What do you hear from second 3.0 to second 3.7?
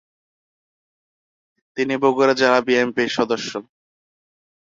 সদস্য।